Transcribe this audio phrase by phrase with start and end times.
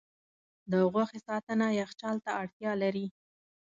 [0.71, 3.07] د غوښې ساتنه یخچال ته اړتیا لري.